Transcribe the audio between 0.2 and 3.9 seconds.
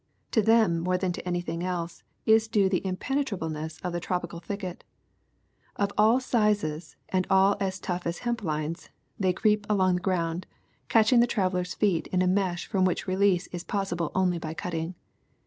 To them more than to anything else is due the impenetrableness